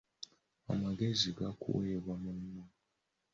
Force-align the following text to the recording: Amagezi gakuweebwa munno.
Amagezi 0.71 1.27
gakuweebwa 1.37 2.13
munno. 2.21 2.63